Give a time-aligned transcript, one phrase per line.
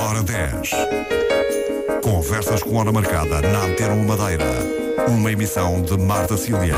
[0.00, 0.70] Hora 10.
[2.02, 4.46] Conversas com hora marcada na Antena Madeira.
[5.08, 6.76] Uma emissão de Marta Cília.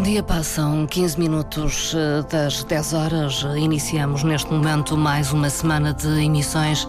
[0.00, 3.46] Dia passam 15 minutos eh, das 10 horas.
[3.56, 6.86] Iniciamos neste momento mais uma semana de emissões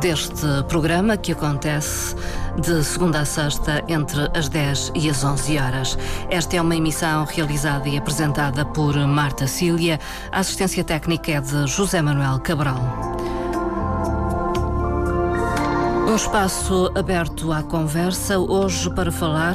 [0.00, 2.16] deste programa que acontece
[2.60, 5.98] de segunda a sexta entre as 10 e as 11 horas.
[6.30, 10.00] Esta é uma emissão realizada e apresentada por Marta Cília.
[10.32, 12.80] A assistência técnica é de José Manuel Cabral.
[16.08, 19.54] Um espaço aberto à conversa hoje para falar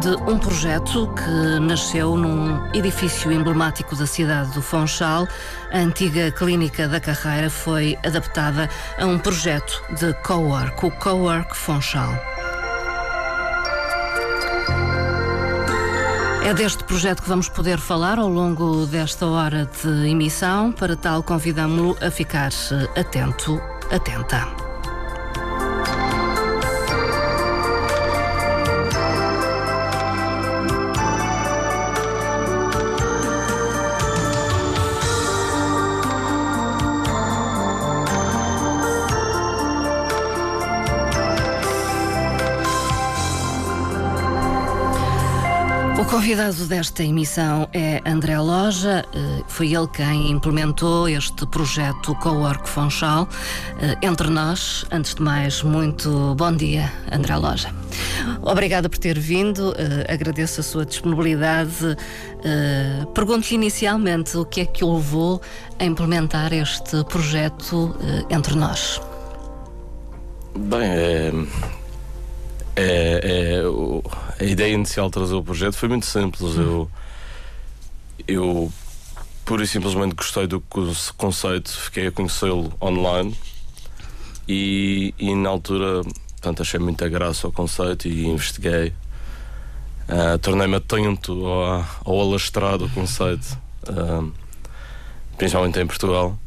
[0.00, 5.26] de um projeto que nasceu num edifício emblemático da cidade do Fonchal.
[5.72, 8.68] A antiga clínica da carreira foi adaptada
[8.98, 12.12] a um projeto de co-work, o Co-work Fonchal.
[16.44, 20.72] É deste projeto que vamos poder falar ao longo desta hora de emissão.
[20.72, 22.50] Para tal, convidamos-lo a ficar
[22.96, 24.63] atento, atenta.
[46.24, 49.04] Convidado desta emissão é André Loja.
[49.14, 53.28] Eh, foi ele quem implementou este projeto Co-Work Fonchal
[53.78, 54.86] eh, entre nós.
[54.90, 57.68] Antes de mais, muito bom dia, André Loja.
[58.40, 61.94] Obrigada por ter vindo, eh, agradeço a sua disponibilidade.
[63.14, 65.42] Pergunto-lhe inicialmente o que é que o levou
[65.78, 67.94] a implementar este projeto
[68.30, 68.98] entre nós.
[70.56, 71.32] Bem, é,
[72.76, 74.02] é, é o
[74.38, 76.56] a ideia inicial de trazer o projeto foi muito simples.
[76.56, 76.90] Eu,
[78.26, 78.72] eu
[79.44, 80.62] pura e simplesmente gostei do
[81.16, 83.36] conceito, fiquei a conhecê-lo online
[84.48, 86.02] e, e, na altura
[86.44, 88.92] portanto, achei muita graça ao conceito e investiguei.
[90.06, 94.30] Uh, Tornei-me atento ao, ao alastrado conceito, uh,
[95.38, 96.38] principalmente em Portugal.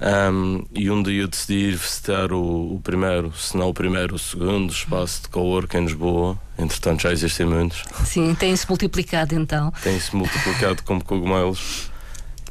[0.00, 4.72] Um, e um dia decidi visitar o, o, primeiro, se não o primeiro, o segundo
[4.72, 6.38] espaço de cowork em Lisboa.
[6.56, 7.82] Entretanto, já existem muitos.
[8.04, 9.72] Sim, tem-se multiplicado então.
[9.82, 11.90] Tem-se multiplicado como cogumelos.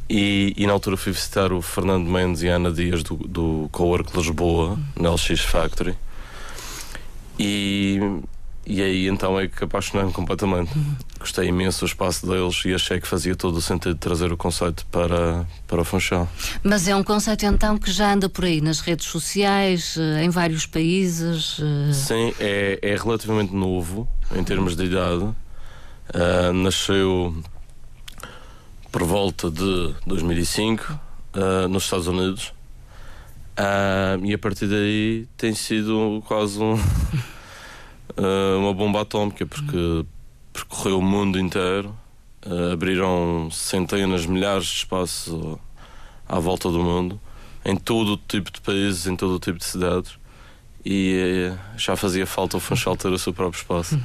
[0.10, 3.70] E, e, na altura fui visitar o Fernando Mendes e a Ana Dias do, do
[3.74, 5.96] Cowork Lisboa, na LX Factory.
[7.38, 8.00] E,
[8.70, 10.72] e aí então é que apaixonei-me completamente.
[11.18, 14.86] Gostei imenso do espaço deles e achei que fazia todo o sentido trazer o conceito
[14.88, 16.28] para, para o Funchal.
[16.62, 20.30] Mas é um conceito então que já anda por aí nas redes sociais, eh, em
[20.30, 21.60] vários países?
[21.62, 21.94] Eh?
[21.94, 24.06] Sim, é, é relativamente novo
[24.36, 25.24] em termos de idade.
[25.24, 27.36] Uh, nasceu
[28.92, 31.00] por volta de 2005
[31.36, 32.54] uh, nos Estados Unidos
[33.58, 36.80] uh, e a partir daí tem sido quase um,
[38.16, 40.06] uh, uma bomba atómica porque
[40.54, 41.96] percorreu o mundo inteiro
[42.72, 45.60] abriram centenas, milhares de espaços
[46.28, 47.20] à volta do mundo
[47.66, 50.18] em todo o tipo de países, em todo o tipo de cidades
[50.90, 54.00] e eh, já fazia falta o Funchal ter o seu próprio espaço.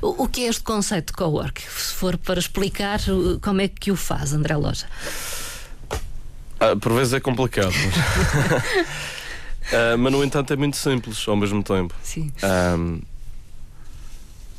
[0.00, 1.60] O que é este conceito de co-work?
[1.60, 3.00] Se for para explicar,
[3.42, 4.86] como é que o faz, André Loja?
[6.60, 7.72] Ah, por vezes é complicado.
[7.72, 7.96] Mas...
[9.72, 11.92] uh, mas, no entanto, é muito simples ao mesmo tempo.
[12.00, 12.30] Sim.
[12.44, 13.00] Um,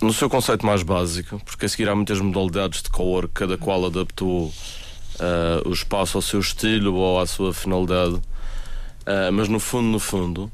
[0.01, 3.85] no seu conceito mais básico, porque a seguir há muitas modalidades de co-work, cada qual
[3.85, 8.15] adaptou uh, o espaço ao seu estilo ou à sua finalidade.
[8.15, 10.51] Uh, mas no fundo, no fundo,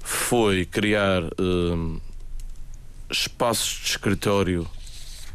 [0.00, 2.00] foi criar um,
[3.10, 4.66] espaços de escritório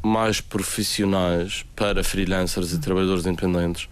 [0.02, 3.88] mais profissionais para freelancers e trabalhadores independentes,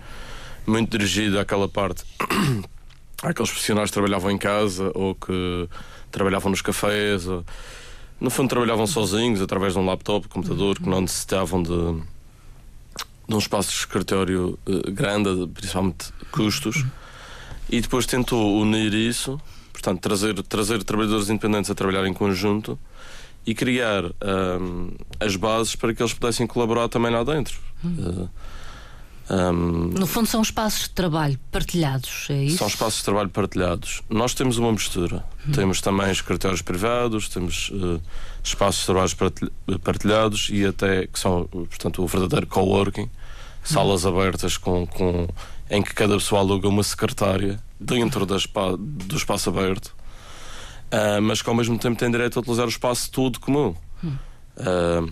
[0.66, 2.04] muito dirigido àquela parte,
[3.22, 5.70] àqueles profissionais que trabalhavam em casa ou que
[6.12, 7.46] trabalhavam nos cafés, ou,
[8.20, 11.70] no fundo trabalhavam sozinhos através de um laptop, computador, que não necessitavam de,
[13.28, 16.84] de um espaço de escritório uh, grande, principalmente custos,
[17.70, 19.40] e depois tentou unir isso
[19.78, 22.80] Portanto, trazer, trazer trabalhadores independentes a trabalhar em conjunto
[23.46, 24.06] e criar
[24.60, 27.60] um, as bases para que eles pudessem colaborar também lá dentro.
[27.86, 28.24] Hum.
[28.24, 28.30] Uh,
[29.30, 32.58] um, no fundo, são espaços de trabalho partilhados, é isso?
[32.58, 34.02] São espaços de trabalho partilhados.
[34.10, 35.24] Nós temos uma mistura.
[35.46, 35.52] Hum.
[35.52, 38.02] Temos também escritórios privados, temos uh,
[38.42, 43.10] espaços de trabalho partilhados e até que são, portanto, o verdadeiro coworking,
[43.64, 44.10] salas hum.
[44.10, 45.28] abertas com, com,
[45.70, 48.38] em que cada pessoa aluga uma secretária dentro da
[48.80, 53.12] do espaço aberto, uh, mas que ao mesmo tempo tem direito a utilizar o espaço
[53.12, 53.76] todo comum.
[54.56, 55.12] Uh,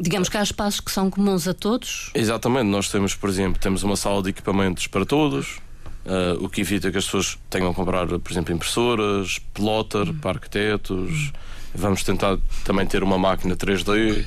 [0.00, 2.10] Digamos que há espaços que são comuns a todos?
[2.14, 5.58] Exatamente, nós temos, por exemplo, temos uma sala de equipamentos para todos,
[6.06, 10.18] uh, o que evita que as pessoas tenham que comprar, por exemplo, impressoras, plotter hum.
[10.18, 11.10] para arquitetos.
[11.10, 11.32] Hum.
[11.74, 14.24] Vamos tentar também ter uma máquina 3D,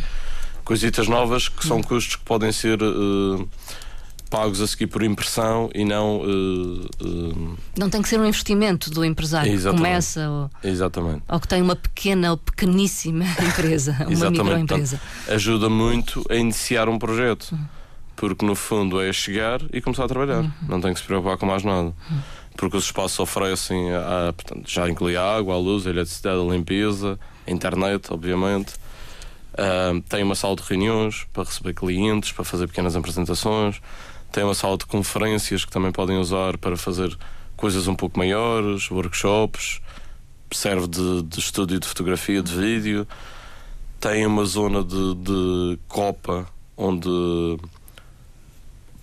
[0.63, 3.49] coisitas novas que são custos que podem ser uh,
[4.33, 6.21] pagos a seguir por impressão e não.
[6.21, 7.57] Uh, uh...
[7.77, 9.83] Não tem que ser um investimento do empresário Exatamente.
[9.83, 11.21] que começa ou, Exatamente.
[11.29, 14.99] ou que tem uma pequena ou pequeníssima empresa, uma microempresa.
[15.27, 17.51] ajuda muito a iniciar um projeto.
[17.51, 17.65] Uhum.
[18.15, 20.41] Porque no fundo é chegar e começar a trabalhar.
[20.41, 20.51] Uhum.
[20.67, 21.93] Não tem que se preocupar com mais nada.
[22.09, 22.19] Uhum.
[22.57, 26.43] Porque os espaços oferecem, a, portanto, já inclui a água, a luz, a eletricidade, a
[26.43, 28.73] limpeza, a internet, obviamente.
[29.53, 33.79] Uh, tem uma sala de reuniões para receber clientes, para fazer pequenas apresentações
[34.33, 37.15] tem uma sala de conferências que também podem usar para fazer
[37.55, 39.79] coisas um pouco maiores, workshops,
[40.51, 43.07] serve de, de estúdio de fotografia, de vídeo.
[43.99, 47.07] Tem uma zona de, de copa onde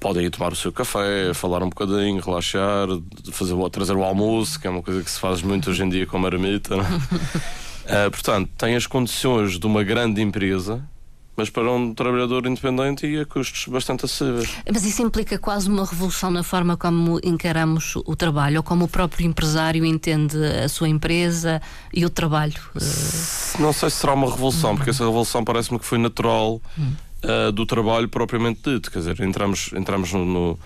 [0.00, 2.88] podem ir tomar o seu café, falar um bocadinho, relaxar,
[3.30, 6.06] fazer, trazer o almoço, que é uma coisa que se faz muito hoje em dia
[6.06, 6.74] com marmita.
[6.76, 10.84] uh, portanto, tem as condições de uma grande empresa
[11.36, 14.50] mas para um trabalhador independente e a custos bastante acessíveis.
[14.70, 18.88] Mas isso implica quase uma revolução na forma como encaramos o trabalho, ou como o
[18.88, 21.62] próprio empresário entende a sua empresa
[21.94, 22.60] e o trabalho?
[23.58, 26.60] Não sei se será uma revolução, porque essa revolução parece-me que foi natural
[27.24, 28.90] uh, do trabalho propriamente dito.
[28.90, 30.58] Quer dizer, entramos, entramos no, no,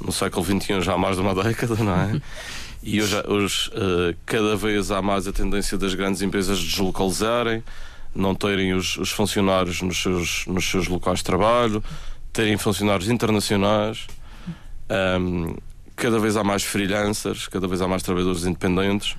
[0.00, 2.20] no século XXI já há mais de uma década, não é?
[2.80, 7.62] E hoje, hoje uh, cada vez há mais a tendência das grandes empresas deslocalizarem
[8.14, 11.82] não terem os, os funcionários nos seus, nos seus locais de trabalho,
[12.32, 14.06] terem funcionários internacionais.
[15.20, 15.56] Um,
[15.94, 19.16] cada vez há mais freelancers, cada vez há mais trabalhadores independentes.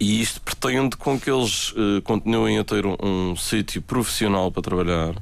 [0.00, 4.62] E isto pretende com que eles uh, continuem a ter um, um sítio profissional para
[4.62, 5.14] trabalhar.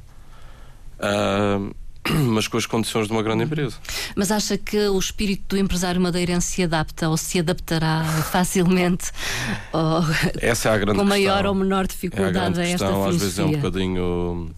[0.99, 1.73] Uh,
[2.29, 3.77] mas com as condições de uma grande empresa.
[4.15, 9.11] Mas acha que o espírito do empresário madeirense se adapta ou se adaptará facilmente?
[9.71, 10.01] Ou,
[10.41, 11.51] Essa é a grande Com maior questão.
[11.51, 14.51] ou menor dificuldade é a, a esta questão, Às vezes é um bocadinho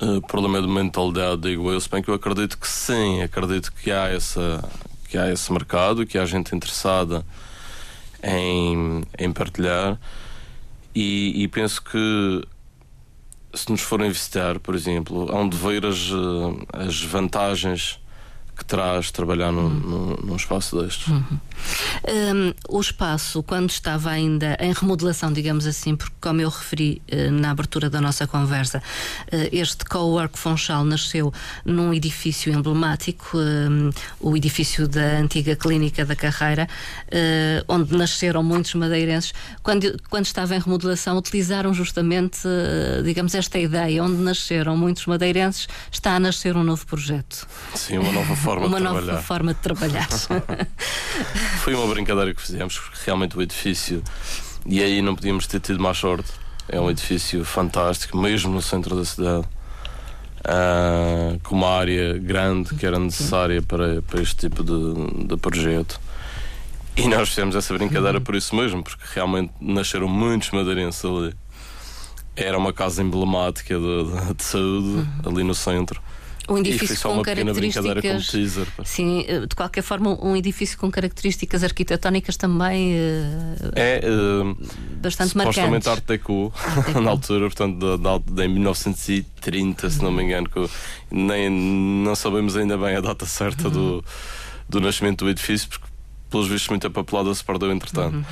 [0.00, 3.90] uh, problema de mentalidade, digo eu, se bem que eu acredito que sim, acredito que
[3.90, 4.62] há, essa,
[5.08, 7.24] que há esse mercado, que há gente interessada
[8.22, 9.98] em, em partilhar.
[10.94, 12.42] E, e penso que
[13.56, 17.98] se nos forem visitar, por exemplo, hão de ver as, eh, as vantagens
[18.56, 21.08] que traz trabalhar num, num, num espaço destes.
[21.08, 21.38] Uhum.
[22.08, 27.30] Um, o espaço, quando estava ainda em remodelação, digamos assim, porque, como eu referi uh,
[27.30, 31.32] na abertura da nossa conversa, uh, este Cowork Funchal nasceu
[31.64, 36.66] num edifício emblemático, um, o edifício da antiga Clínica da Carreira,
[37.08, 39.34] uh, onde nasceram muitos madeirenses.
[39.62, 42.38] Quando, quando estava em remodelação, utilizaram justamente,
[43.04, 47.46] digamos, esta ideia, onde nasceram muitos madeirenses, está a nascer um novo projeto.
[47.74, 49.22] Sim, uma nova forma uma de nova trabalhar.
[49.22, 50.08] forma de trabalhar.
[51.62, 54.02] Foi uma brincadeira que fizemos, porque realmente o edifício,
[54.64, 56.30] e aí não podíamos ter tido mais sorte.
[56.68, 59.46] É um edifício fantástico, mesmo no centro da cidade,
[60.46, 66.00] uh, com uma área grande que era necessária para, para este tipo de, de projeto.
[66.96, 71.34] E nós fizemos essa brincadeira por isso mesmo, porque realmente nasceram muitos madeirenses ali.
[72.34, 76.00] Era uma casa emblemática de, de, de saúde ali no centro.
[76.48, 78.26] Um edifício e foi só com uma como características.
[78.28, 78.66] teaser.
[78.84, 84.56] Sim, eh, de qualquer forma, um edifício com características arquitetónicas também eh, É uh,
[85.00, 85.88] bastante supostamente marcantes.
[85.88, 86.52] Art Deco,
[86.84, 87.00] Deco.
[87.02, 90.68] na altura, portanto, da, em 1930, se não me engano, que
[91.10, 94.04] nem não sabemos ainda bem a data certa do,
[94.68, 95.86] do nascimento do edifício, porque
[96.30, 98.24] pelos vistos muita papelada se perdeu entretanto.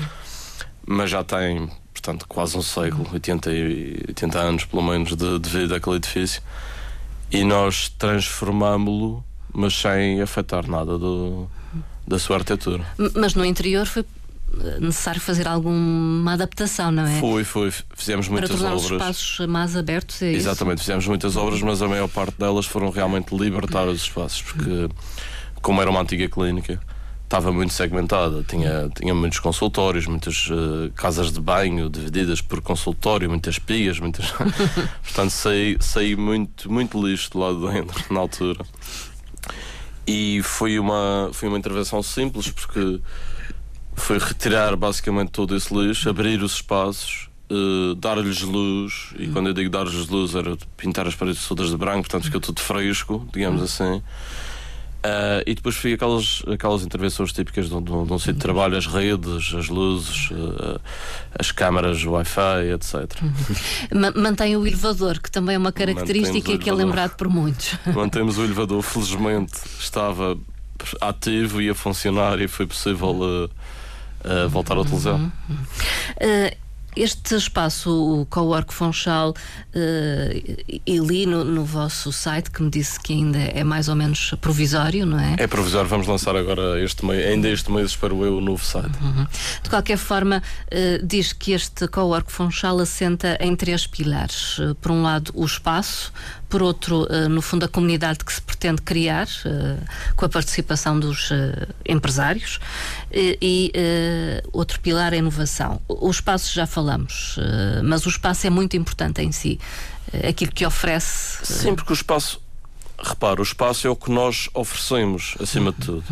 [0.86, 5.48] Mas já tem, portanto, quase um século, 80, e- 80 anos pelo menos de, de
[5.48, 6.42] vida aquele edifício.
[7.34, 11.48] E nós transformámo-lo, mas sem afetar nada do,
[12.06, 12.84] da sua arquitetura.
[13.14, 14.04] Mas no interior foi
[14.80, 17.18] necessário fazer alguma adaptação, não é?
[17.18, 19.00] Foi, foi, fizemos Para muitas tornar os obras.
[19.00, 20.36] espaços mais abertos, é isso?
[20.48, 24.88] Exatamente, fizemos muitas obras, mas a maior parte delas foram realmente libertar os espaços, porque,
[25.60, 26.80] como era uma antiga clínica,
[27.34, 28.44] estava muito segmentada.
[28.44, 34.30] Tinha, tinha muitos consultórios, muitas eh, casas de banho divididas por consultório, muitas pias, muitas.
[35.02, 38.64] Portanto, saí, saí muito, muito lixo de lá de dentro, na altura.
[40.06, 43.00] E foi uma, foi uma intervenção simples, porque
[43.96, 49.52] foi retirar basicamente todo esse lixo, abrir os espaços, eh, dar-lhes luz, e quando eu
[49.52, 53.60] digo dar-lhes luz era pintar as paredes todas de branco, portanto fica tudo fresco, digamos
[53.60, 54.00] assim.
[55.06, 58.38] Ah, e depois foi aquelas, aquelas intervenções típicas de, um- de um de sítio de
[58.40, 60.80] trabalho, as redes, as luzes, eh,
[61.38, 63.20] as câmaras Wi-Fi, etc.
[63.94, 67.74] Ma- Mantém o elevador, que também é uma característica o que é lembrado por muitos.
[67.94, 70.38] Mantemos o elevador, felizmente estava
[71.02, 73.50] ativo e a funcionar e foi possível
[74.24, 75.20] eh, eh, voltar a utilizar.
[76.18, 76.56] Eh,
[76.96, 79.34] Este espaço, o Cowork Funchal,
[79.74, 83.96] eh, e li no, no vosso site que me disse que ainda é mais ou
[83.96, 85.34] menos provisório, não é?
[85.38, 88.92] É provisório, vamos lançar agora este mês, ainda este mês, espero eu, o novo site.
[89.62, 94.58] De qualquer forma, eh, diz que este Cowork Funchal assenta em três pilares.
[94.60, 96.12] Eh, por um lado, o espaço,
[96.54, 99.76] por outro, eh, no fundo, a comunidade que se pretende criar, eh,
[100.14, 102.60] com a participação dos eh, empresários,
[103.12, 103.72] e
[104.52, 105.80] outro pilar é a inovação.
[105.88, 107.36] O espaço já falamos,
[107.82, 109.58] mas o espaço é muito importante em si.
[110.28, 111.44] Aquilo que oferece.
[111.44, 112.40] Sim, porque o espaço,
[113.02, 116.04] repara, o espaço é o que nós oferecemos, acima de tudo.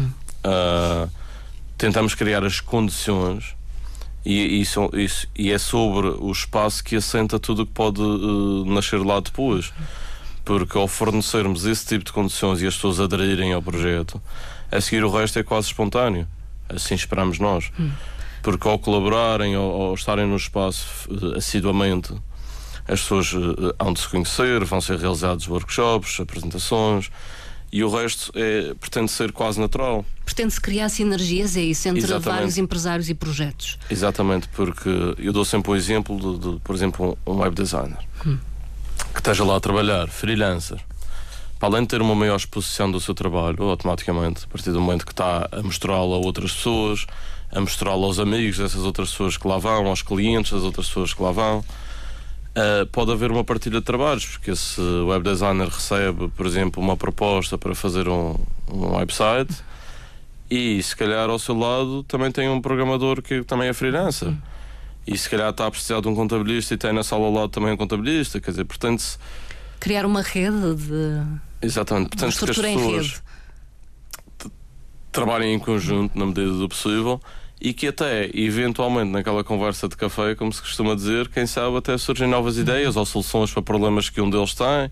[0.43, 1.09] Ah,
[1.79, 3.55] tentamos criar as condições
[4.27, 8.73] e, são- isso- e é sobre o espaço que assenta tudo o que pode eh,
[8.75, 9.73] nascer lá depois.
[10.45, 14.21] Porque ao fornecermos esse tipo de condições e as pessoas aderirem ao projeto,
[14.71, 16.27] a seguir o resto é quase espontâneo.
[16.69, 17.71] Assim esperamos nós.
[18.43, 22.13] Porque ao colaborarem, ao, ao estarem no espaço eh, assiduamente,
[22.89, 27.11] as pessoas eh, hão de se conhecer, vão ser realizados workshops, apresentações
[27.73, 30.05] e o resto é, pretende ser quase natural.
[30.27, 32.25] Pretende-se criar sinergias, é isso, entre Exatamente.
[32.25, 33.79] vários empresários e projetos.
[33.89, 37.99] Exatamente, porque eu dou sempre um exemplo de, de, por exemplo, um web designer
[39.13, 40.79] que esteja lá a trabalhar, freelancer.
[41.59, 45.07] Para além de ter uma maior exposição do seu trabalho, automaticamente, a partir do momento
[45.07, 47.07] que está a mostrá-lo a outras pessoas,
[47.53, 51.15] a mostrá-lo aos amigos dessas outras pessoas que lá vão, aos clientes das outras pessoas
[51.15, 51.65] que lá vão,
[52.53, 56.83] Uh, pode haver uma partilha de trabalhos, porque se o web designer recebe, por exemplo,
[56.83, 58.37] uma proposta para fazer um,
[58.71, 59.55] um website
[60.51, 64.35] e se calhar ao seu lado também tem um programador que também é freelancer.
[65.07, 67.49] E se calhar está a precisar de um contabilista e tem na sala ao lado
[67.49, 69.19] também um contabilista, quer dizer, portanto,
[69.81, 71.23] Criar uma rede de.
[71.61, 73.23] exatamente, Uma portanto que as pessoas
[75.11, 77.21] trabalhem em conjunto na medida do possível
[77.61, 81.97] e que até, eventualmente, naquela conversa de café, como se costuma dizer, quem sabe até
[81.99, 84.91] surgem novas ideias ou soluções para problemas que um deles tem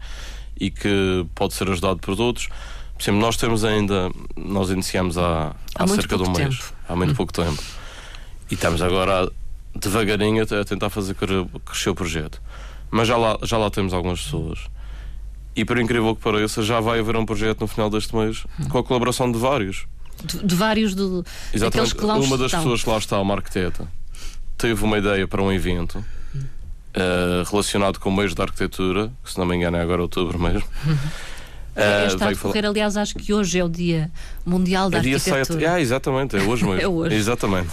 [0.59, 2.49] e que pode ser ajudado por outros.
[2.95, 6.73] Por exemplo, nós temos ainda, nós iniciamos há, Há há, cerca de um mês, tempo.
[6.89, 7.63] há muito pouco tempo,
[8.51, 9.31] e estamos agora
[9.75, 12.41] devagarinho a tentar fazer cre- crescer o projeto.
[12.91, 14.59] Mas já lá, já lá temos algumas pessoas.
[15.55, 18.79] E por incrível que pareça, já vai haver um projeto no final deste mês com
[18.79, 19.87] a colaboração de vários.
[20.25, 21.95] De, de vários do, Exatamente.
[21.95, 22.61] que lá Uma das estão.
[22.61, 23.89] pessoas que lá está, uma arquiteta,
[24.59, 26.05] teve uma ideia para um evento
[26.95, 30.39] eh, relacionado com o mês da arquitetura, que se não me engano é agora outubro
[30.39, 30.63] mesmo.
[31.83, 34.11] Eh, Está a veio falar- decorrer, aliás, acho que hoje é o Dia
[34.45, 35.45] Mundial da É dia Arquitetura.
[35.61, 35.67] 7.
[35.67, 36.81] Ah, exatamente, é hoje mesmo.
[36.83, 37.15] É hoje.
[37.15, 37.69] Exatamente.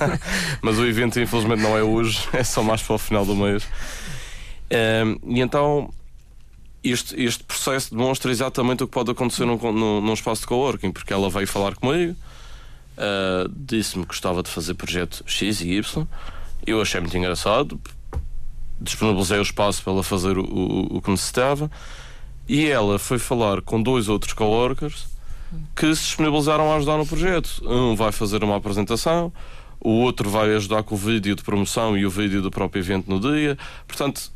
[0.62, 3.64] Mas o evento, infelizmente, não é hoje, é só mais para o final do mês.
[5.24, 5.90] E então,
[6.82, 10.90] este, este processo demonstra exatamente o que pode acontecer num, num, num espaço de coworking,
[10.92, 12.16] porque ela veio falar comigo,
[12.96, 16.06] ah, disse-me que gostava de fazer projeto X e Y.
[16.66, 17.78] Eu achei muito engraçado,
[18.80, 21.70] disponibilizei o espaço para ela fazer o, o, o que necessitava.
[22.48, 25.06] E ela foi falar com dois outros coworkers
[25.76, 27.62] que se disponibilizaram a ajudar no projeto.
[27.64, 29.32] Um vai fazer uma apresentação,
[29.80, 33.08] o outro vai ajudar com o vídeo de promoção e o vídeo do próprio evento
[33.08, 33.56] no dia.
[33.86, 34.30] Portanto,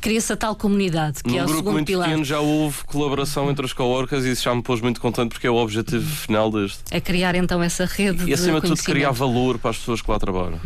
[0.00, 2.08] Cria-se a tal comunidade, que num é o grupo segundo muito pilar.
[2.08, 5.46] pequeno já houve colaboração entre os coworkers e isso já me pôs muito contente porque
[5.46, 6.80] é o objetivo final deste.
[6.90, 10.02] É criar então essa rede E de acima de tudo criar valor para as pessoas
[10.02, 10.58] que lá trabalham.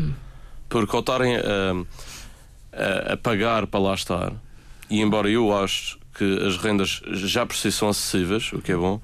[0.71, 1.42] Porque ao estarem a,
[2.73, 4.32] a- a pagar para lá estar,
[4.88, 8.76] e embora eu acho que as rendas já por si são acessíveis, o que é
[8.76, 9.00] bom,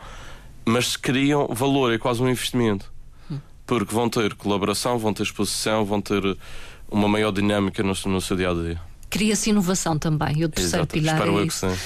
[0.65, 2.93] mas se criam valor, é quase um investimento.
[3.67, 6.23] Porque vão ter colaboração, vão ter exposição, vão ter
[6.91, 8.81] uma maior dinâmica no, no seu dia a dia.
[9.11, 10.45] Cria-se inovação também.
[10.45, 11.67] O terceiro Exato, pilar espero é isso.
[11.69, 11.77] sim.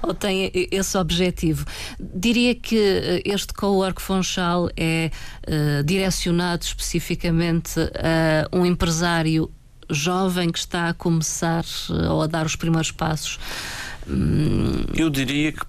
[0.02, 1.66] ou tem esse objetivo.
[2.00, 5.10] Diria que eh, este co-work Funchal é
[5.46, 9.50] eh, direcionado especificamente a um empresário
[9.90, 13.38] jovem que está a começar eh, ou a dar os primeiros passos.
[14.96, 15.64] Eu diria que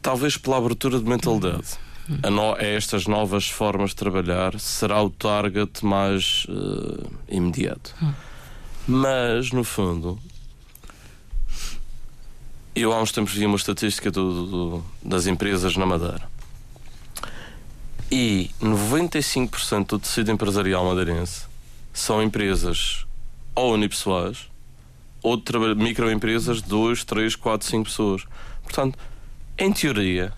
[0.00, 1.76] talvez pela abertura de mentalidade
[2.22, 7.06] a, no- a estas novas formas de trabalhar será o target mais eh,
[7.36, 7.94] imediato.
[8.86, 10.18] Mas, no fundo,
[12.74, 16.22] eu há uns tempos vi uma estatística do- do- das empresas na Madeira.
[18.10, 21.42] E 95% do tecido empresarial madeirense
[21.92, 23.04] são empresas
[23.54, 24.47] ou unipessoais
[25.22, 28.24] ou de traba- microempresas de 2, 3, 4, 5 pessoas.
[28.62, 28.98] Portanto,
[29.58, 30.32] em teoria,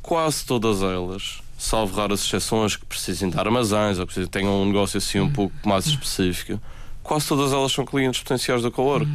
[0.00, 4.98] quase todas elas, salvo raras exceções que precisem de armazéns ou que tenham um negócio
[4.98, 6.60] assim um pouco mais específico,
[7.02, 9.06] quase todas elas são clientes potenciais da Cowork.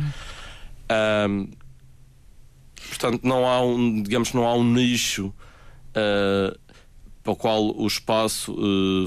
[0.90, 1.48] Ahm,
[2.90, 5.34] portanto, não há um, digamos, não há um nicho
[5.96, 6.56] ah,
[7.24, 8.56] para o qual o espaço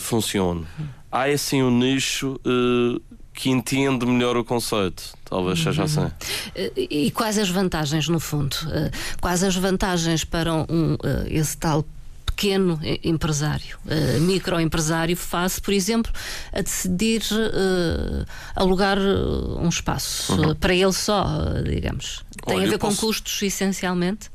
[0.00, 0.66] funcione.
[1.10, 3.00] Há assim um nicho eh,
[3.32, 5.02] que entende melhor o conceito.
[5.24, 6.10] Talvez seja assim.
[6.54, 8.56] Eh, E quais as vantagens, no fundo?
[8.72, 8.90] Eh,
[9.20, 11.84] Quais as vantagens para um, eh, esse tal
[12.26, 13.76] pequeno empresário,
[14.20, 16.10] microempresário, face, por exemplo,
[16.52, 21.26] a decidir eh, alugar um espaço eh, para ele só,
[21.64, 22.24] digamos?
[22.46, 24.30] Tem Olha, a ver com posso- custos, essencialmente?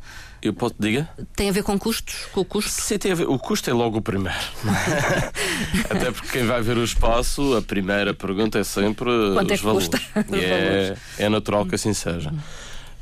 [0.45, 1.09] Eu posso diga?
[1.35, 2.27] Tem a ver com custos?
[2.31, 2.69] Com o custo?
[2.69, 3.27] Sim, tem a ver.
[3.27, 4.37] O custo é logo o primeiro.
[5.89, 9.59] Até porque quem vai ver o espaço, a primeira pergunta é sempre Quanto é os
[9.59, 9.87] que valores.
[9.89, 10.37] custa?
[10.37, 12.31] E é, é natural que assim seja.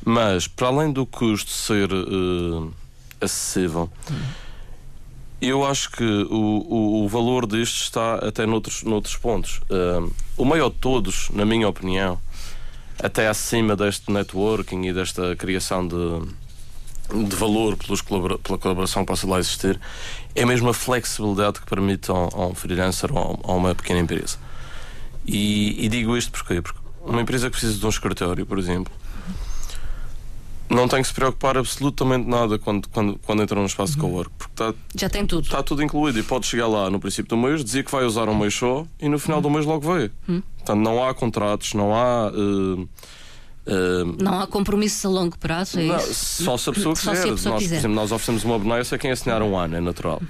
[0.06, 2.69] Mas, para além do custo ser eh,
[3.19, 3.89] acessível,
[5.41, 9.60] eu acho que o, o, o valor disto está até noutros, noutros pontos.
[9.69, 12.17] Eh, o maior de todos, na minha opinião,
[13.01, 15.95] até acima deste networking e desta criação de,
[17.13, 19.80] de valor pelos colabora- pela colaboração que possa lá existir,
[20.36, 23.99] é mesmo a flexibilidade que permite a um, a um freelancer ou a uma pequena
[23.99, 24.38] empresa.
[25.26, 26.62] E, e digo isto porquê?
[26.62, 28.91] Porque uma empresa que precisa de um escritório, por exemplo,
[30.69, 34.32] não tem que se preocupar absolutamente nada quando, quando, quando entra num espaço de cowork,
[34.38, 35.43] porque está Já tem tudo.
[35.43, 38.28] Está tudo incluído e pode chegar lá no princípio do mês, dizer que vai usar
[38.28, 40.10] um mês só e no final do mês logo vê.
[40.58, 42.32] Portanto, não há contratos, não há.
[42.34, 42.86] eh,
[44.21, 46.43] Não há compromissos a longo prazo, é não, isso?
[46.43, 47.15] só se a pessoa quiser.
[47.15, 47.76] se a pessoa nós, quiser.
[47.76, 50.21] Por exemplo, nós oferecemos uma benéfica a quem assinar um ano, é natural.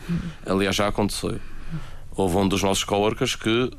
[0.46, 1.40] Aliás, já aconteceu.
[2.16, 3.72] Houve um dos nossos coworkers que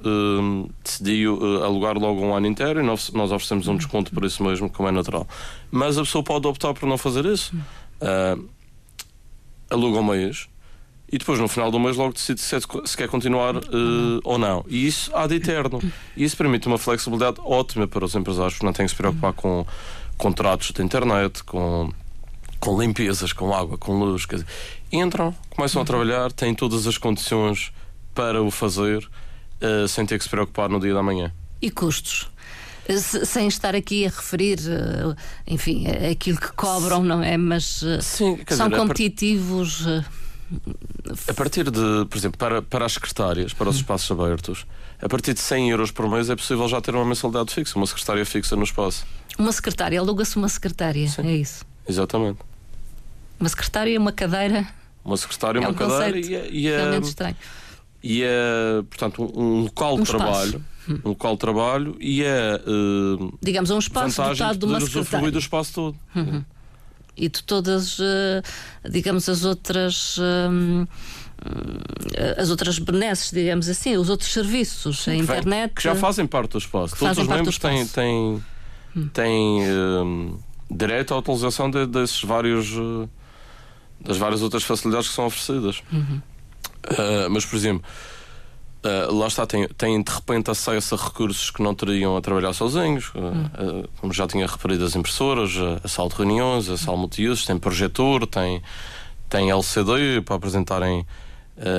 [0.83, 4.43] decidiu eh, alugar logo um ano inteiro e nós, nós oferecemos um desconto por isso
[4.43, 5.25] mesmo, como é natural.
[5.71, 7.55] Mas a pessoa pode optar por não fazer isso.
[8.01, 8.37] Ah,
[9.71, 10.49] aluga um mês
[11.12, 13.61] e depois no final do mês logo decide se, é- se quer continuar eh,
[14.25, 14.64] ou não.
[14.69, 15.81] E isso há de eterno.
[16.17, 19.33] E isso permite uma flexibilidade ótima para os empresários, porque não têm que se preocupar
[19.33, 19.67] com
[20.17, 21.93] contratos de internet, com,
[22.59, 24.27] com limpezas, com água, com luz.
[24.27, 24.47] Dizer,
[24.90, 27.71] entram, começam a trabalhar, têm todas as condições
[28.14, 29.09] para o fazer
[29.61, 31.33] eh, sem ter que se preocupar no dia da manhã.
[31.61, 32.29] E custos?
[32.87, 35.14] Se- sem estar aqui a referir, eh,
[35.47, 37.37] enfim, eh, aquilo que cobram, não é?
[37.37, 39.87] Mas eh, Sim, são dizer, a par- competitivos.
[41.29, 44.67] A partir de, por exemplo, para, para as secretárias, para os espaços abertos,
[45.01, 47.87] a partir de 100 euros por mês é possível já ter uma mensalidade fixa, uma
[47.87, 49.07] secretária fixa no espaço.
[49.38, 51.64] Uma secretária, aluga-se uma secretária, é isso.
[51.88, 52.38] Exatamente.
[53.38, 54.67] Uma secretária e uma cadeira.
[55.05, 57.37] Uma secretária, é uma um cadeira e é, e é, estranho.
[58.03, 60.64] e é, portanto, um, local Um de trabalho.
[60.88, 65.31] Um local de trabalho e é uh, Digamos, um espaço dotado de uma secretária.
[65.31, 65.99] do espaço todo.
[67.16, 68.42] E de todas, eh,
[68.90, 70.16] digamos, as outras.
[70.18, 70.87] hum,
[72.14, 75.74] eh, as outras benesses, digamos assim, os outros serviços, a vem- internet.
[75.74, 76.96] que já fazem parte do espaço.
[76.96, 78.44] Todos os membros têm, têm,
[79.12, 80.38] têm hum,
[80.70, 83.09] direito à utilização de- desses vários uh,
[84.00, 85.83] das várias outras facilidades que são oferecidas.
[85.92, 86.20] Uhum.
[86.87, 87.85] Uh, mas, por exemplo,
[88.85, 92.53] uh, lá está, têm, têm de repente acesso a recursos que não teriam a trabalhar
[92.53, 93.44] sozinhos, uh, Uhum.
[93.44, 97.44] uh, como já tinha referido, as impressoras, a, a sala de reuniões, a sala multiusos,
[97.47, 98.62] tem projetor, tem,
[99.29, 101.07] tem LCD para apresentarem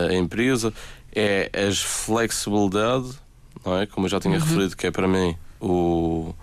[0.10, 0.74] a empresa.
[1.14, 3.08] É as flexibilidade,
[3.66, 3.86] não é?
[3.86, 6.34] como eu já tinha referido, que é para mim o,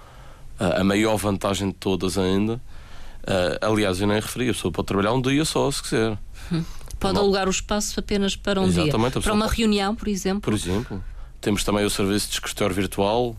[0.58, 2.60] a, a maior vantagem de todas ainda.
[3.60, 6.18] Aliás, eu nem referi, a pessoa pode trabalhar um dia só, se quiser.
[7.02, 7.22] Pode Não.
[7.22, 9.22] alugar o espaço apenas para um Exatamente, dia.
[9.22, 10.40] Para uma reunião, por exemplo.
[10.40, 11.04] Por exemplo,
[11.40, 13.36] temos também o serviço de escritório virtual,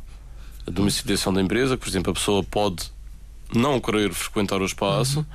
[0.67, 2.91] a domiciliação da empresa, que, por exemplo, a pessoa pode
[3.55, 5.25] não querer frequentar o espaço,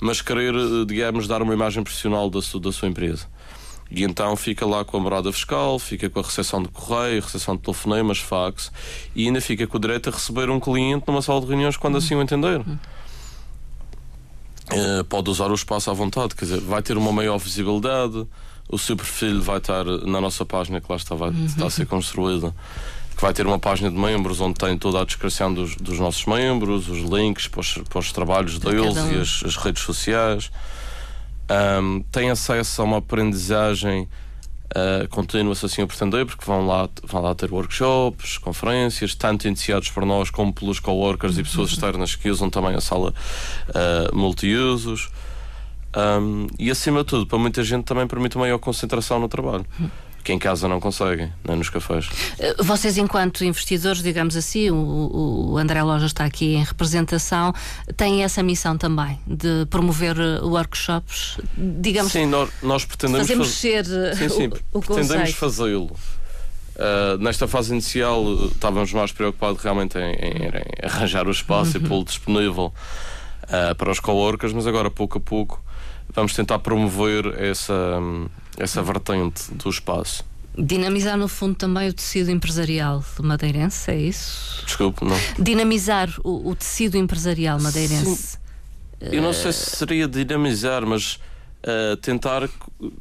[0.00, 3.26] mas querer, eh, digamos, dar uma imagem profissional da sua, da sua empresa.
[3.90, 7.56] E então fica lá com a morada fiscal, fica com a recepção de correio, recepção
[7.56, 8.70] de telefonemas, fax,
[9.14, 11.98] e ainda fica com o direito a receber um cliente numa sala de reuniões quando
[11.98, 12.62] assim o entender.
[14.70, 18.26] Eh, pode usar o espaço à vontade, quer dizer, vai ter uma maior visibilidade,
[18.68, 21.86] o seu perfil vai estar na nossa página que lá está, vai, está a ser
[21.86, 22.54] construída,
[23.14, 26.24] que vai ter uma página de membros onde tem toda a descrição dos, dos nossos
[26.24, 29.12] membros, os links para os, para os trabalhos deles um.
[29.12, 30.50] e as, as redes sociais.
[31.46, 34.08] Ahm, tem acesso a uma aprendizagem
[34.70, 39.46] uh, contínua, se assim o pretender, porque vão lá, vão lá ter workshops, conferências, tanto
[39.46, 43.12] iniciados por nós como pelos coworkers e pessoas externas que usam também a sala
[43.70, 45.10] uh, multiusos.
[45.96, 49.64] Um, e acima de tudo, para muita gente também permite maior concentração no trabalho.
[50.24, 52.08] Que em casa não conseguem, nem nos cafés.
[52.38, 57.52] Eh, Vocês, enquanto investidores, digamos assim, o, o André Loja está aqui em representação,
[57.96, 63.84] têm essa missão também de promover eh, workshops, digamos, Sim, nós, nós pretendemos fazer mexer
[63.86, 65.94] eh, Sim, sim, o, o pretendemos fazê-lo.
[66.76, 71.84] Uh, nesta fase inicial estávamos mais preocupados realmente em, em- em arranjar o espaço Uhum.
[71.84, 72.72] e pô-lo disponível
[73.44, 75.63] uh, para os coworkers, mas agora pouco a pouco
[76.12, 78.26] vamos tentar promover essa, hum,
[78.58, 80.24] essa vertente do espaço.
[80.56, 84.64] Dinamizar, no fundo, também o tecido empresarial madeirense, é isso?
[84.64, 85.16] Desculpe, não.
[85.38, 88.38] Dinamizar o, o tecido empresarial madeirense.
[89.00, 91.14] Eu não sei se seria dinamizar, mas
[91.66, 92.92] uh, tentar cu-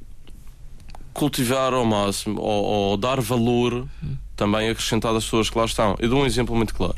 [1.13, 3.87] cultivar ao máximo ou, ou dar valor
[4.35, 5.95] também acrescentado às pessoas que lá estão.
[5.99, 6.95] Eu dou um exemplo muito claro.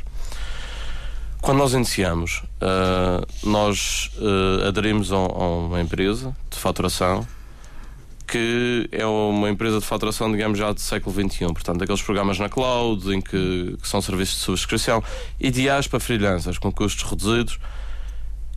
[1.45, 7.23] Quando nós iniciamos, uh, nós uh, aderimos a, a uma empresa de faturação
[8.25, 11.45] que é uma empresa de faturação, digamos, já do século XXI.
[11.53, 15.03] Portanto, aqueles programas na cloud, em que, que são serviços de subscrição,
[15.39, 17.59] ideais para freelancers, com custos reduzidos.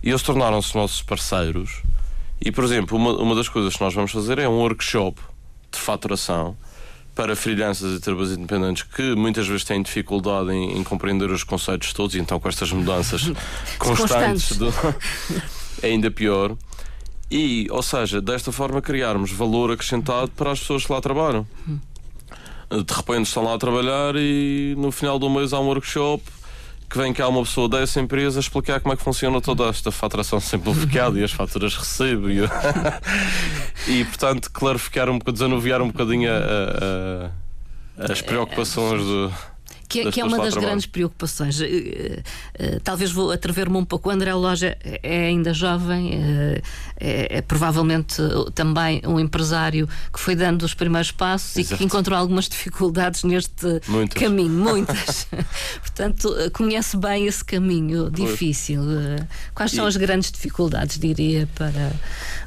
[0.03, 1.83] E eles tornaram-se nossos parceiros.
[2.41, 5.21] E, por exemplo, uma, uma das coisas que nós vamos fazer é um workshop
[5.71, 6.57] de faturação
[7.19, 11.93] para freelancers e trabalhadores independentes que muitas vezes têm dificuldade em, em compreender os conceitos
[11.93, 13.23] todos e então com estas mudanças
[13.77, 14.73] constantes do-
[15.83, 16.55] é ainda pior.
[17.29, 21.45] E, ou seja, desta forma criarmos valor acrescentado para as pessoas que lá trabalham.
[22.71, 26.23] De repente estão lá a trabalhar e no final do mês há um workshop
[26.89, 30.41] que vem cá uma pessoa dessa empresa explicar como é que funciona toda esta faturação.
[30.41, 32.39] Simplificada e as faturas recebo e,
[33.89, 37.31] e portanto clarificar um bocadinho, desanuviar um bocadinho a-
[38.01, 39.33] a- as preocupações do,
[39.89, 41.61] Que, das que é uma das grandes preocupações.
[41.61, 42.23] Eh,
[42.59, 44.09] eh, talvez vou atrever-me um pouco.
[44.11, 46.63] O André Loja é ainda jovem, eh,
[47.01, 51.79] é, é provavelmente eh, também um empresário que foi dando os primeiros passos e Exato.
[51.79, 54.23] que encontrou algumas dificuldades neste Muitas.
[54.23, 55.27] caminho, muitas.
[55.81, 58.83] Portanto, eh, conhece bem esse caminho difícil.
[58.91, 61.93] Eh, Quais são E- as grandes dificuldades, diria, para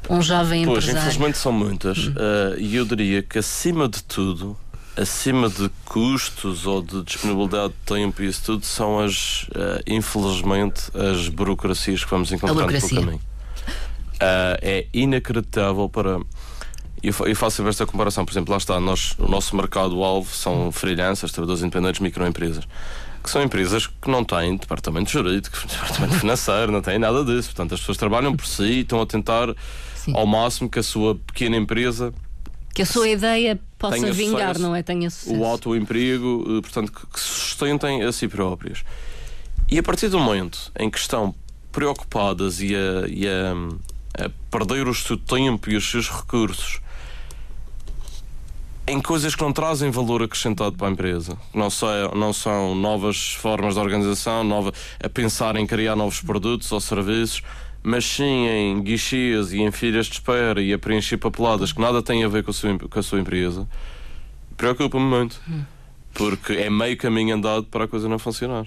[0.08, 1.08] um jovem Pois, empresário?
[1.08, 1.98] infelizmente são muitas.
[2.16, 4.56] eh, E eu diria que acima de tudo,
[4.96, 10.90] acima de custos ou de disponibilidade de tempo e isso tudo, são as, eh, infelizmente,
[10.94, 13.20] as burocracias que vamos encontrando pelo caminho.
[14.20, 16.20] Eh, é inacreditável para.
[17.02, 21.32] Eu faço sempre esta comparação, por exemplo, lá está, nós, o nosso mercado-alvo são freelancers,
[21.32, 22.64] trabalhadores independentes, microempresas,
[23.20, 27.48] que são empresas que não têm departamento jurídico, departamento financeiro, não têm nada disso.
[27.48, 29.52] Portanto, as pessoas trabalham por si e estão a tentar
[29.96, 30.12] Sim.
[30.14, 32.14] ao máximo que a sua pequena empresa,
[32.72, 34.82] Que a sua ideia possa vingar, não é?
[34.82, 35.36] Tenha sucesso.
[35.36, 38.84] o autoemprego, eh, portanto, que, que se sustentem a si próprias.
[39.68, 41.34] E a partir do momento em que estão
[41.70, 46.80] preocupadas e a, e a, a perder o seu tempo e os seus recursos
[48.86, 51.38] em coisas que não trazem valor acrescentado para a empresa.
[51.54, 56.70] Não, são, não são novas formas de organização, nova, a pensar em criar novos produtos
[56.72, 57.42] ou serviços,
[57.82, 62.02] mas sim em guichês e em filhas de espera e a preencher papeladas que nada
[62.02, 63.68] têm a ver com a sua, com a sua empresa.
[64.56, 65.40] Preocupa-me muito.
[66.14, 68.66] Porque é meio caminho andado para a coisa não funcionar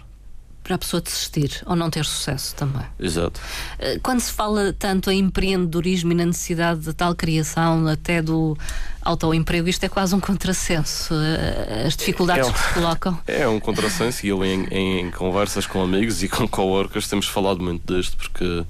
[0.66, 2.82] para a pessoa desistir ou não ter sucesso também.
[3.00, 3.40] Exato.
[3.78, 8.58] Eh, quando se fala tanto em empreendedorismo e na necessidade de tal criação, até do
[9.04, 11.14] autoemprego, isto é quase um contrassenso.
[11.14, 13.20] Eh, as dificuldades é um, que se colocam.
[13.28, 17.62] É um contrassenso e eu, em, em, conversas com amigos e com coworkers, temos falado
[17.62, 18.66] muito disto porque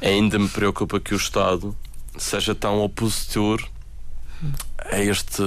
[0.00, 1.76] ainda me preocupa que o Estado
[2.16, 3.60] seja tão opositor
[4.78, 5.42] a este.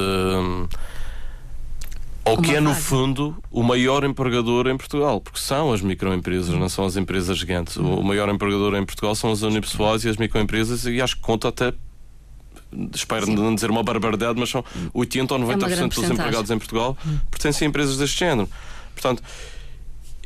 [2.26, 6.70] Ou que é, no fundo, o maior empregador em Portugal, porque são as microempresas, não
[6.70, 7.76] são as empresas gigantes.
[7.76, 11.50] O maior empregador em Portugal são as unipessoais e as microempresas, e acho que conta
[11.50, 11.74] até
[12.94, 13.36] espero Sim.
[13.36, 17.20] não dizer uma barbaridade, mas são 80 ou 90% é dos empregados em Portugal hum.
[17.30, 18.50] pertencem a empresas deste género.
[18.94, 19.22] Portanto,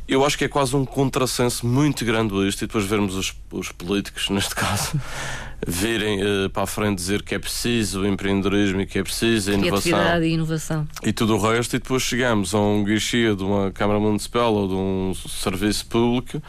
[0.08, 3.70] eu acho que é quase um contrassenso muito grande isto, e depois vermos os, os
[3.70, 4.98] políticos, neste caso,
[5.66, 9.50] virem uh, para a frente dizer que é preciso o empreendedorismo e que é preciso
[9.50, 10.22] a inovação.
[10.22, 10.88] e inovação.
[11.02, 14.68] E tudo o resto, e depois chegamos a um guichê de uma Câmara Municipal ou
[14.68, 16.42] de um serviço público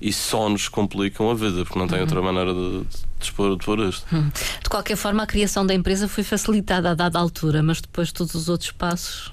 [0.00, 2.04] e só nos complicam a vida, porque não tem uhum.
[2.04, 2.84] outra maneira de,
[3.20, 4.06] expor, de pôr isto.
[4.14, 4.30] Uhum.
[4.62, 8.34] De qualquer forma, a criação da empresa foi facilitada a dada altura, mas depois todos
[8.34, 9.32] os outros passos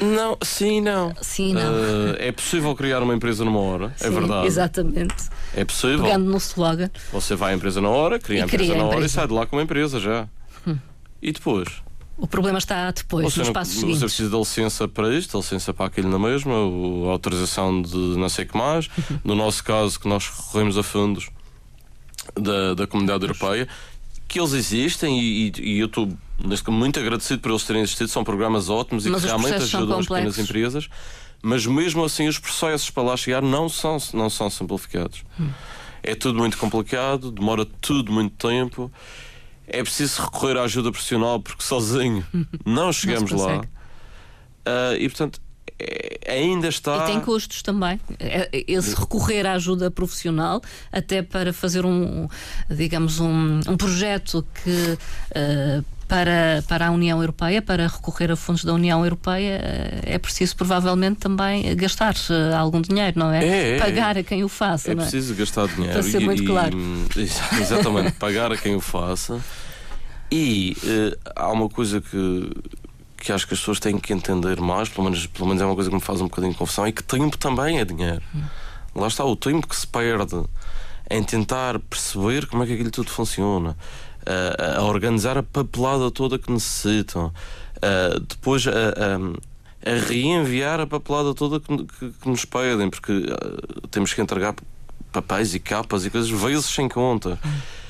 [0.00, 1.14] não, sim, não.
[1.20, 1.72] Sim, não.
[1.72, 4.46] Uh, é possível criar uma empresa numa hora, é sim, é verdade.
[4.46, 5.14] Exatamente.
[5.54, 6.02] É possível.
[6.02, 6.90] Pegando no slogan.
[7.12, 9.46] Você vai à empresa na hora, cria a empresa na hora e sai de lá
[9.46, 10.28] com uma empresa já.
[10.66, 10.76] Hum.
[11.22, 11.84] E depois?
[12.16, 13.98] O problema está depois, você nos passos seguintes.
[13.98, 18.28] Você precisa de licença para isto, licença para aquilo na mesma, a autorização de não
[18.28, 18.88] sei o que mais.
[19.24, 21.28] No nosso caso, que nós recorremos a fundos
[22.34, 23.68] da, da Comunidade Europeia,
[24.26, 26.08] que eles existem e, e, e eu estou
[26.68, 30.06] muito agradecido por eles terem existido, são programas ótimos mas e que realmente ajudam as
[30.06, 30.88] pequenas empresas,
[31.42, 35.22] mas mesmo assim os processos para lá chegar não são, não são simplificados.
[35.38, 35.50] Hum.
[36.02, 38.92] É tudo muito complicado, demora tudo muito tempo.
[39.66, 42.26] É preciso recorrer à ajuda profissional porque sozinho
[42.64, 43.56] não chegamos não lá.
[43.56, 45.40] Uh, e portanto
[46.26, 47.04] ainda está.
[47.04, 48.00] E tem custos também.
[48.18, 50.60] É, esse recorrer à ajuda profissional,
[50.92, 52.28] até para fazer um,
[52.70, 54.98] digamos, um, um projeto que.
[55.30, 60.18] Uh, para, para a União Europeia, para recorrer a fundos da União Europeia, eh, é
[60.18, 63.44] preciso provavelmente também gastar eh, algum dinheiro, não é?
[63.44, 64.92] é, é pagar a quem o faça.
[64.92, 65.94] É não é preciso gastar dinheiro.
[65.94, 66.76] Para ser e, muito claro.
[67.16, 69.40] E, exatamente, pagar a quem o faça.
[70.30, 72.50] E uh, há uma coisa que
[73.24, 75.74] que acho que as pessoas têm que entender mais, pelo menos, pelo menos é uma
[75.74, 78.22] coisa que me faz um bocadinho de confusão, é que tempo também é dinheiro.
[78.34, 78.42] Hum.
[78.94, 80.42] Lá está, o tempo que se perde
[81.10, 83.76] em tentar perceber como é que aquilo tudo funciona,
[84.26, 87.32] a, a organizar a papelada toda que necessitam,
[87.80, 93.24] a, depois a, a, a, reenviar a papelada toda que, que, que nos pedem, porque
[93.90, 94.54] temos que entregar
[95.10, 97.38] papéis e capas e coisas vezes sem conta.
[97.44, 97.83] Hum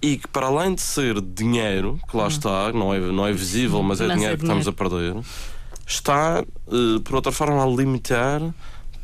[0.00, 2.28] e que para além de ser dinheiro, que lá uhum.
[2.28, 5.16] está, não é, não é visível, mas é mas dinheiro é que estamos a perder,
[5.86, 8.42] está, uh, por outra forma, a limitar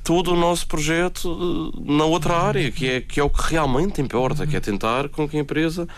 [0.04, 4.00] todo o nosso projeto uh, na outra área, que é, que é o que realmente
[4.00, 5.88] importa, que é tentar com que a empresa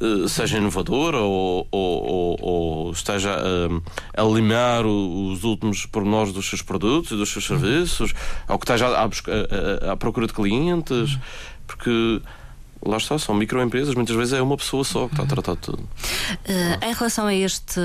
[0.00, 3.36] uh, seja inovadora ou, ou, ou, ou esteja
[4.16, 8.14] a limar os últimos pormenores dos seus produtos e dos seus serviços,
[8.48, 11.18] ou que esteja à, à, à procura de clientes,
[11.66, 12.22] porque
[12.84, 15.60] lá está, são microempresas, muitas vezes é uma pessoa só que está a tratar de
[15.60, 15.82] tudo.
[15.82, 17.80] Uh, em relação a este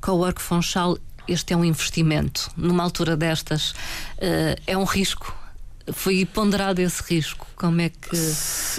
[0.00, 2.50] Cowork Funchal, este é um investimento.
[2.56, 5.34] Numa altura destas, uh, é um risco.
[5.92, 7.44] Foi ponderado esse risco?
[7.56, 8.16] Como é que.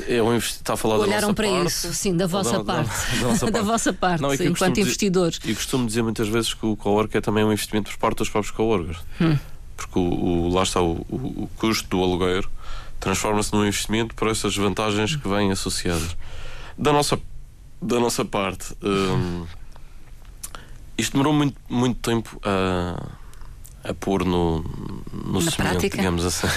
[0.08, 2.90] É um Está a falar Olharam da para parte, isso, sim, da vossa da, parte.
[3.20, 3.52] Da, da, nossa parte.
[3.52, 5.40] da vossa parte, Não, sim, enquanto investidores.
[5.44, 8.30] E costumo dizer muitas vezes que o cowork é também um investimento por parte dos
[8.30, 9.00] próprios coworkers.
[9.20, 9.38] Hum.
[9.76, 12.48] Porque o, o, lá está o, o, o custo do aluguer
[13.04, 16.16] transforma-se num investimento por essas vantagens que vêm associadas.
[16.78, 17.20] Da nossa,
[17.82, 19.46] da nossa parte, um,
[20.98, 24.64] isto demorou muito, muito tempo a, a pôr no,
[25.12, 25.98] no Na cimento, prática?
[25.98, 26.48] digamos assim.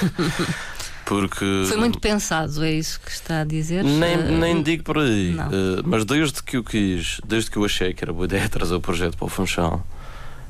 [1.05, 1.65] Porque.
[1.67, 3.83] Foi muito pensado, é isso que está a dizer?
[3.83, 5.35] Nem, uh, nem digo por aí.
[5.35, 8.75] Uh, mas desde que eu quis, desde que eu achei que era boa ideia trazer
[8.75, 9.85] o projeto para o Funchal,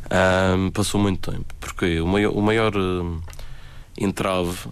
[0.06, 1.54] uh, passou muito tempo.
[1.58, 3.20] Porque o maior, o maior hum,
[3.98, 4.68] entrave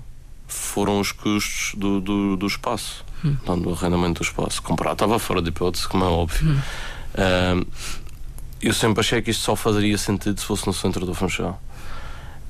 [0.54, 3.36] foram os custos do, do, do espaço, hum.
[3.46, 4.62] não do arrendamento do espaço.
[4.62, 6.50] Comprar estava fora de hipótese, como é óbvio.
[6.50, 6.58] Hum.
[7.14, 7.66] Uh,
[8.60, 11.60] eu sempre achei que isto só faria sentido se fosse no centro do Funchal.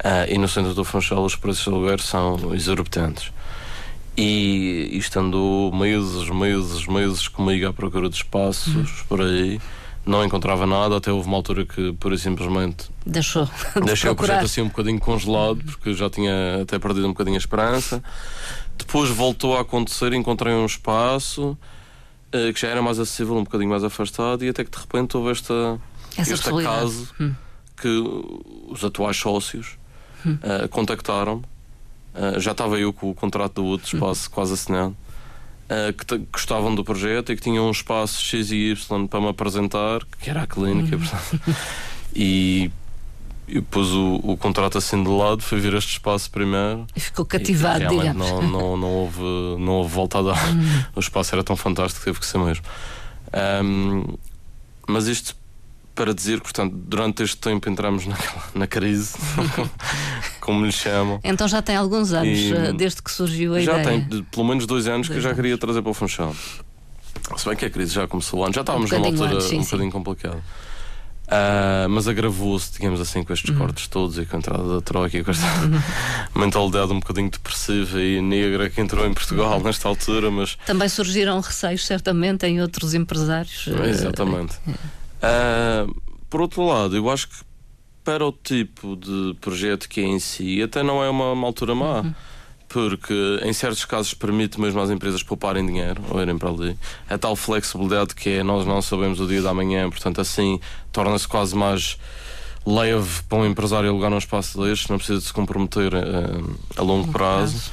[0.01, 3.33] Uh, e no centro do Funchal os preços de aluguer são exorbitantes.
[4.17, 8.87] E isto andou meses, meses, meses comigo à procura de espaços Uhum.
[9.09, 9.61] por aí.
[10.07, 14.15] Não encontrava nada, até houve uma altura que, pura e simplesmente, Deixou de deixei o
[14.15, 18.03] projeto assim um bocadinho congelado, porque já tinha até perdido um bocadinho a esperança.
[18.77, 21.57] Depois voltou a acontecer, encontrei um espaço
[22.33, 25.17] eh, que já era mais acessível, um bocadinho mais afastado, e até que de repente
[25.17, 25.81] houve esta,
[26.19, 27.33] Essa este acaso Hum.
[27.81, 27.89] que
[28.69, 29.79] os atuais sócios
[30.27, 30.37] Hum.
[30.43, 31.43] eh, contactaram-me.
[32.15, 34.95] Eh, já estava eu com o contrato do outro espaço quase assinado.
[35.69, 39.29] Eh, que gostavam do projeto e que tinham um espaço X e Y para me
[39.29, 41.41] apresentar, que era a clínica, portanto.
[42.15, 42.71] e
[43.49, 46.87] eu pus o, o contrato assim de lado, fui ver este espaço primeiro.
[46.95, 48.31] E ficou E cativado, realmente digamos.
[48.31, 49.21] Não, não, não, houve,
[49.59, 50.49] não houve volta a dar.
[50.97, 52.65] O espaço era tão fantástico que teve que ser mesmo.
[53.33, 54.17] Ahm,
[54.87, 55.37] mas isto
[55.95, 59.15] para dizer, portanto, durante este tempo entramos naquela, na crise,
[60.41, 61.21] como lhe chamam.
[61.23, 63.85] Então já tem alguns anos, E- eh, desde que surgiu a Já ideia.
[64.01, 65.41] tem de- pelo menos dois anos que eu Dois já anos.
[65.41, 66.35] queria trazer para o Funchal.
[67.37, 69.59] Se bem que a crise já começou antes, já estávamos numa bocadinho altura antes, sim,
[69.61, 70.43] um bocadinho complicada.
[71.27, 73.35] Ah, mas agravou-se, digamos assim, com Uhum.
[73.35, 75.47] estes cortes todos e com a entrada da Troika e com esta
[76.37, 79.63] mentalidade um bocadinho depressiva e negra que entrou em Portugal Uhum.
[79.65, 83.67] nesta altura, mas Também surgiram receios, certamente, em outros empresários.
[83.69, 84.57] eh, Exatamente.
[85.25, 85.87] Ah,
[86.29, 87.35] por outro lado, eu acho que
[88.05, 91.75] para o tipo de projeto que é em si, até não é uma, uma altura
[91.75, 92.05] má.
[92.69, 96.77] Porque em certos casos permite mesmo às empresas pouparem dinheiro ou irem para ali.
[97.09, 100.59] A tal flexibilidade que é nós não sabemos o dia da manhã, portanto, assim
[100.93, 101.97] torna-se quase mais
[102.67, 106.43] leve para um empresário alugar um espaço destes, não precisa de se comprometer ah,
[106.77, 107.71] a longo prazo.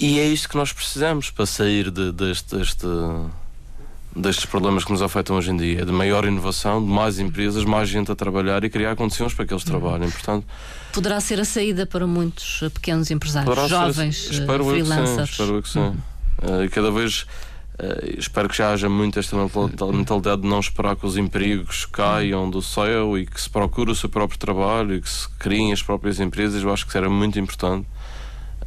[0.00, 2.86] E é isto que nós precisamos para sair de- deste, deste,
[4.16, 7.88] destes problemas que nos afetam hoje em dia, de maior inovação, de mais empresas, mais
[7.88, 10.10] gente a trabalhar e criar condições para que eles trabalhem.
[10.10, 10.44] Portanto,
[10.92, 14.74] Poderá ser a saída para muitos eh, pequenos empresários, poderá ser- jovens, eh, espero eu
[14.74, 15.30] que sim, freelancers.
[15.30, 15.96] espero que sim.
[16.64, 17.26] E cada vez
[18.16, 22.48] espero que já haja muito esta mental- mentalidade de não esperar que os empregos caiam
[22.48, 25.82] do céu e que se procure o seu próprio trabalho e que se criem as
[25.82, 26.62] próprias empresas.
[26.62, 27.86] Eu acho que isso era muito importante.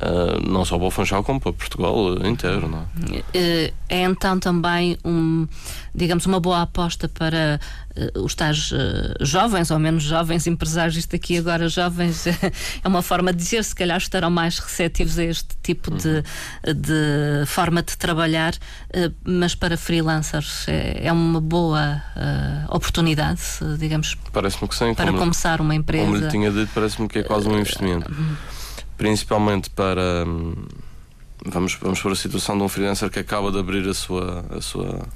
[0.01, 3.23] Eh, não só para o Funchal como para Portugal inteiro, não é?
[3.33, 5.47] Eh, É então também um,
[5.95, 7.59] digamos, uma boa aposta para
[7.95, 12.27] eh, os tais eh, jovens ou menos jovens empresários, isto aqui agora jovens
[12.83, 16.23] é uma forma de dizer, se calhar estarão mais receptivos a este tipo de,
[16.73, 18.53] de forma de trabalhar,
[19.23, 22.01] mas para freelancers é, é uma boa
[22.69, 23.41] oportunidade,
[23.77, 24.93] digamos, Parece-me que sim.
[24.93, 26.05] para começar uma empresa.
[26.05, 28.09] Como lhe tinha dito, parece-me que é quase um investimento.
[28.99, 30.23] Principalmente para.
[30.27, 30.53] hum,
[31.45, 34.43] Vamos, vamos para a situação de um freelancer que acaba de abrir a sua.
[34.51, 35.07] A sua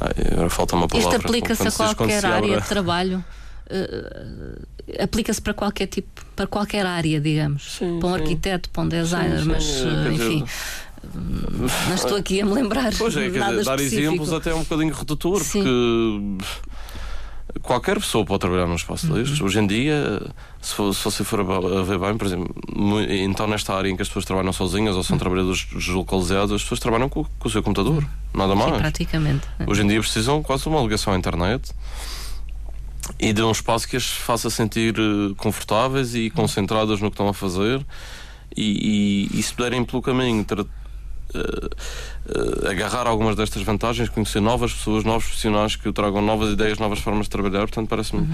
[0.00, 1.16] Ai, agora falta uma palavra.
[1.18, 3.24] Isto aplica-se a qualquer área abre- de trabalho.
[3.68, 4.58] eh,
[5.04, 7.74] aplica-se para qualquer tipo, para qualquer área, digamos.
[7.78, 8.20] Sim, para um sim.
[8.22, 10.44] arquiteto, para um designer, Sim, mas eh, enfim.
[11.88, 12.92] Não estou aqui a me lembrar.
[12.96, 14.00] Pois é, nada dizer, dar específico.
[14.02, 15.62] exemplos até é um bocadinho redutor, Sim.
[16.38, 16.46] porque
[17.60, 19.14] qualquer pessoa pode trabalhar num espaço Uhum.
[19.14, 19.40] destes.
[19.40, 20.20] Hoje em dia,
[20.60, 22.54] se, for- se você for a ver bem, por exemplo,
[23.10, 24.98] então nesta área em que as pessoas trabalham sozinhas Uhum.
[24.98, 28.76] ou são trabalhadores deslocalizados, as pessoas trabalham com, com o seu computador, nada Sim, mais.
[28.78, 29.46] praticamente.
[29.66, 31.72] Hoje em dia precisam quase de uma ligação à internet
[33.18, 37.28] e de um espaço que as faça sentir eh, confortáveis e concentradas no que estão
[37.28, 37.84] a fazer
[38.56, 40.64] e, e, e se puderem pelo caminho tra-
[41.34, 46.98] eh, agarrar algumas destas vantagens, conhecer novas pessoas, novos profissionais que tragam novas ideias, novas
[47.00, 48.28] formas de trabalhar, portanto parece-me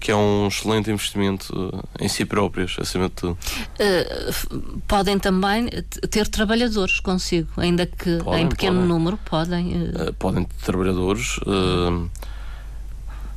[0.00, 3.38] que é um excelente investimento eh, em si próprios, acima de tudo.
[3.78, 4.46] F-
[4.86, 5.68] podem também
[6.10, 8.88] ter trabalhadores consigo, ainda que Podem, em pequeno podem.
[8.88, 9.72] número, podem.
[9.96, 12.10] eh, Uh, podem ter trabalhadores uh,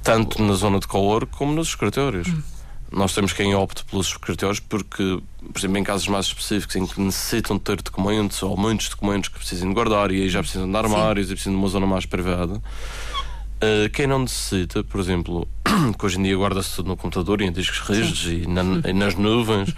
[0.03, 2.27] tanto na zona de cowork como nos escritórios.
[2.91, 6.99] Nós temos quem opte pelos escritórios porque, por exemplo, em casos mais específicos em que
[7.01, 10.75] necessitam ter documentos ou muitos documentos que precisem de guardar e aí já precisam de
[10.77, 12.55] armários e precisam de uma zona mais privada.
[12.55, 15.47] Uh, quem não necessita, por exemplo,
[15.97, 18.93] que hoje em dia guarda-se tudo no computador e em discos rígidos e, na- e
[18.93, 19.73] nas nuvens,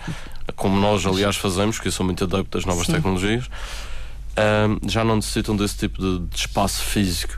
[0.55, 2.93] como nós, aliás, fazemos, que eu sou muito adepto das novas Sim.
[2.93, 3.45] tecnologias,
[4.35, 7.37] ahm, já não necessitam desse tipo de, de espaço físico.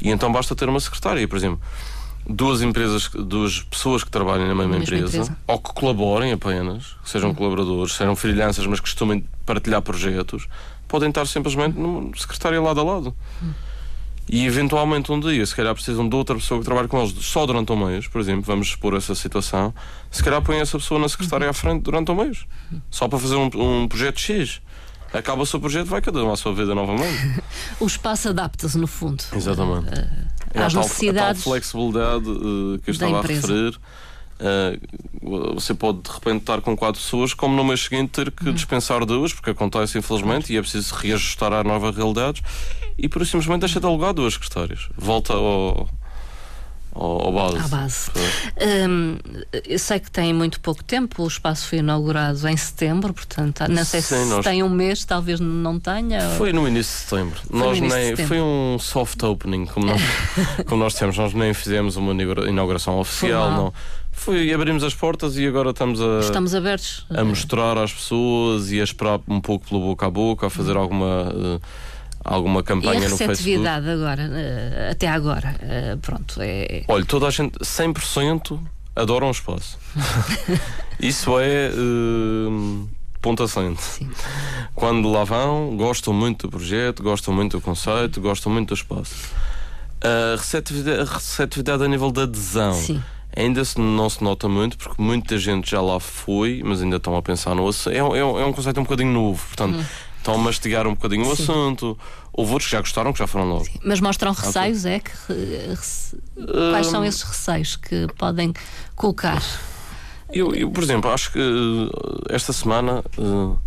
[0.00, 1.60] E então basta ter uma secretária, por exemplo.
[2.28, 5.38] Duas empresas, duas pessoas que trabalhem na mesma, Mesma empresa, empresa.
[5.46, 10.46] ou que colaborem apenas, que sejam colaboradores, sejam freelancers, mas que costumem partilhar projetos,
[10.86, 13.14] podem estar simplesmente no secretário lado a lado.
[14.28, 17.44] E eventualmente um dia, se calhar precisam de outra pessoa que trabalhe com eles só
[17.44, 19.74] durante um mês, por exemplo, vamos expor essa situação,
[20.10, 22.46] se calhar põem essa pessoa na secretária à frente durante um mês,
[22.88, 23.50] só para fazer um,
[23.82, 24.60] um projeto X.
[25.12, 27.42] Acaba o seu projeto, vai cada um à sua vida novamente.
[27.78, 29.22] o espaço adapta-se, no fundo.
[29.34, 29.90] Exatamente.
[30.54, 33.78] É às a tal, necessidades a tal flexibilidade eh, que eu estava a referir
[34.42, 38.48] Uh, você pode de repente estar com quatro pessoas, como no mês seguinte ter que
[38.48, 38.52] uhum.
[38.52, 42.42] dispensar duas, porque acontece infelizmente, e é preciso reajustar à nova realidade,
[42.98, 44.88] e por isso simplesmente deixa de alugar duas secretárias.
[44.96, 45.88] Volta ao,
[46.94, 47.56] ao, base.
[47.58, 48.10] À base.
[48.88, 49.18] Hum,
[49.66, 53.84] eu sei que tem muito pouco tempo, o espaço foi inaugurado em setembro, portanto, não
[53.84, 54.44] sei Sim, se nós...
[54.44, 56.20] tem um mês, talvez não tenha.
[56.36, 57.40] Foi no início de setembro.
[57.48, 58.26] Foi, nós nem, setembro.
[58.26, 60.02] foi um soft opening, como nós,
[60.66, 63.72] como nós temos, nós nem fizemos uma inauguração oficial, não.
[64.12, 66.20] Foi, abrimos as portas e agora estamos a.
[66.20, 67.06] Estamos abertos.
[67.10, 70.76] A mostrar às pessoas e a esperar um pouco pelo boca a boca, a fazer
[70.76, 71.32] alguma.
[71.34, 71.60] Uh,
[72.24, 73.22] alguma campanha no Facebook.
[73.22, 76.84] E a receptividade agora, uh, até agora, uh, pronto, é...
[76.88, 78.58] Olha, toda a gente, 100%
[78.94, 79.78] adoram o espaço.
[81.00, 82.88] Isso é uh,
[83.20, 84.06] ponto assente.
[84.74, 89.14] Quando lá vão, gostam muito do projeto, gostam muito do conceito, gostam muito do espaço.
[90.00, 92.74] A receptividade, a, receptividade a nível da adesão.
[92.74, 93.02] Sim.
[93.34, 97.16] Ainda se, não se nota muito, porque muita gente já lá foi, mas ainda estão
[97.16, 97.68] a pensar no.
[97.70, 99.42] É, é, é um conceito um bocadinho novo.
[99.46, 99.84] Portanto, hum
[100.22, 101.98] estão a mastigar um bocadinho o assunto.
[102.32, 103.64] Houve outros que já gostaram, que já foram logo.
[103.64, 103.78] Sim.
[103.84, 105.00] Mas mostram receios, é?
[105.00, 105.12] Que,
[105.68, 106.16] rece...
[106.70, 107.04] Quais são hum.
[107.04, 108.54] esses receios que podem
[108.96, 109.42] colocar?
[110.32, 113.04] Eu, eu por exemplo, acho que eh, esta semana.
[113.18, 113.58] Uh,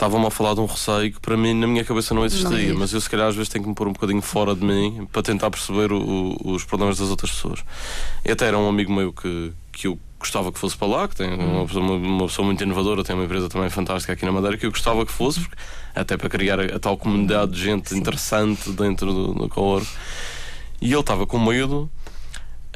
[0.00, 2.80] estavam-me a falar de um receio que para mim na minha cabeça não existia, não
[2.80, 5.06] mas eu se calhar às vezes tenho que me pôr um bocadinho fora de mim
[5.12, 7.62] para tentar perceber o, o, os problemas das outras pessoas.
[8.24, 11.16] E até era um amigo meu que, que eu gostava que fosse para lá, que
[11.16, 14.30] tem uma pessoa, uma, uma pessoa muito inovadora, tem uma empresa também fantástica aqui na
[14.30, 15.56] Madeira, que eu gostava que fosse, porque,
[15.94, 19.82] até para criar a, a, tal comunidade de gente interessante dentro do, do
[20.80, 21.90] E ele estava com medo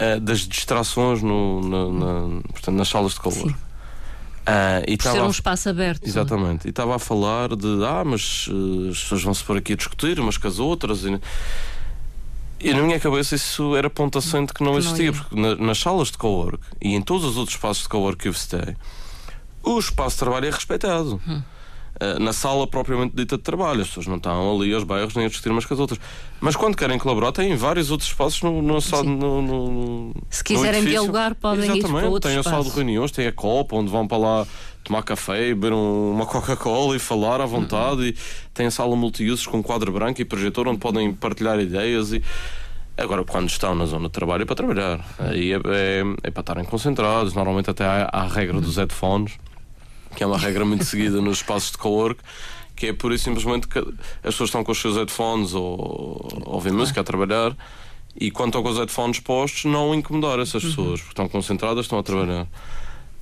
[0.00, 3.50] uh, das distrações no, na, na, portanto, nas salas de calor.
[3.50, 6.06] Uh, e Por ser um espaço aberto.
[6.06, 6.66] Exatamente.
[6.66, 9.76] E estava a falar de, ah, mas uh, as pessoas vão se pôr aqui a
[9.76, 11.04] discutir umas com as outras.
[11.04, 11.18] E,
[12.64, 16.10] e na minha cabeça isso era ponto assente que não existia, porque na, nas salas
[16.10, 18.74] de cowork e em todos os outros espaços de cowork que eu visitei,
[19.62, 21.20] o espaço de trabalho é respeitado.
[21.28, 21.42] Hum.
[21.94, 25.26] Uh, na sala propriamente dita de trabalho, as pessoas não estão ali aos bairros nem
[25.26, 26.00] a discutir umas com as outras.
[26.40, 31.36] Mas quando querem colaborar, têm vários outros espaços no, no, no, no Se quiserem dialogar,
[31.36, 31.86] podem Exatamente.
[31.86, 34.46] ir para outros Tem a sala de reuniões, tem a copa, onde vão para lá
[34.84, 38.02] tomar café, beber um, uma Coca-Cola e falar à vontade.
[38.02, 38.06] Uhum.
[38.06, 38.16] E
[38.52, 42.12] tem a sala multiusos com quadro branco e projetor onde podem partilhar ideias.
[42.12, 42.22] E
[42.96, 45.04] Agora, quando estão na zona de trabalho, é para trabalhar.
[45.18, 47.34] Aí é, é, é para estarem concentrados.
[47.34, 49.32] Normalmente, até há, há a regra dos headphones,
[50.14, 52.20] que é uma regra muito seguida nos espaços de co-work,
[52.76, 53.86] que é por isso simplesmente que as
[54.22, 57.56] pessoas estão com os seus headphones ou, ou ouvem música a trabalhar
[58.16, 60.70] e quando estão com os headphones postos, não incomodar essas uhum.
[60.70, 62.46] pessoas, porque estão concentradas, estão a trabalhar.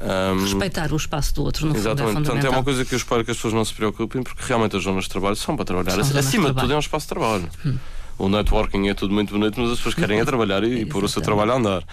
[0.02, 2.92] Um, Respeitar o espaço do outro, no Exatamente, fundo, é portanto é uma coisa que
[2.92, 5.54] eu espero que as pessoas não se preocupem, porque realmente as zonas de trabalho são
[5.54, 6.02] para trabalhar.
[6.02, 7.48] São Acima de, de tudo, é um espaço de trabalho.
[7.64, 7.78] Hum
[8.18, 11.04] o networking é tudo muito bonito, mas as pessoas querem é trabalhar e, e pôr
[11.04, 11.84] o seu trabalho a andar.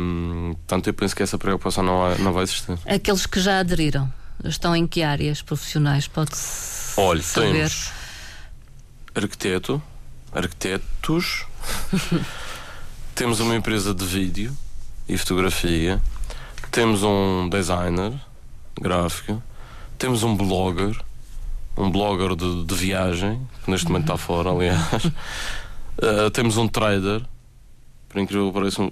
[0.00, 2.78] Um, portanto, eu penso que essa preocupação não, não vai existir.
[2.86, 4.10] Aqueles que já aderiram,
[4.44, 6.08] estão em que áreas profissionais?
[6.08, 7.52] Pode-se Olha, saber?
[7.52, 7.90] temos
[9.14, 9.82] arquiteto,
[10.32, 11.44] arquitetos,
[13.14, 14.56] temos uma empresa de vídeo
[15.06, 16.00] e fotografia,
[16.78, 18.12] temos um designer
[18.80, 19.42] gráfico,
[19.98, 20.96] temos um blogger,
[21.76, 25.06] um blogger de, de viagem, que neste momento está fora, aliás.
[25.06, 27.24] Uh, temos um trader,
[28.08, 28.88] por incrível que pareça,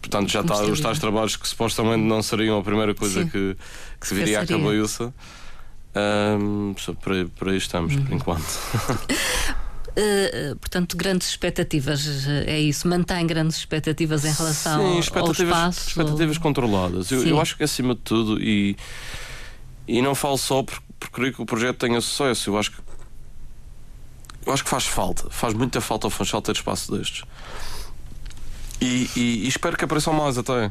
[0.00, 3.54] portanto já está os tais trabalhos que supostamente não seriam a primeira coisa que,
[4.00, 5.12] que se viria à cabeça.
[6.40, 8.02] Um, por, aí, por aí estamos, uhum.
[8.02, 8.46] por enquanto.
[9.98, 12.86] Uh, portanto, grandes expectativas, é isso?
[12.86, 15.88] Mantém grandes expectativas em relação Sim, expectativas, ao espaço?
[15.88, 16.42] expectativas ou...
[16.42, 17.10] controladas.
[17.10, 18.76] Eu, eu, acho que acima de tudo, e,
[19.88, 22.86] e não falo só por, por querer que o projeto tenha sucesso, eu acho que
[24.46, 27.24] eu acho que faz falta, faz muita falta ao Funchal ter espaço destes.
[28.80, 30.70] E, e, e, espero que apareçam mais até.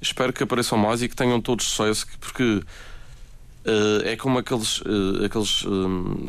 [0.00, 2.62] Espero que apareçam mais e que tenham todos sucesso, porque
[3.64, 6.28] uh, é como aqueles, uh, aqueles um,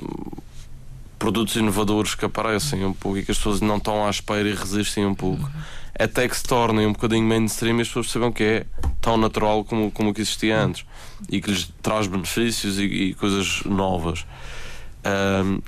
[1.17, 4.53] produtos inovadores que aparecem um pouco e que as pessoas não estão à espera e
[4.53, 5.43] resistem um pouco.
[5.43, 5.61] Uhum.
[5.97, 8.65] Até que se tornem um bocadinho mainstream e as pessoas percebam que é
[9.01, 10.85] tão natural como, como que existia antes
[11.29, 14.25] e que lhes traz benefícios e, e coisas novas.
[15.05, 15.61] Um,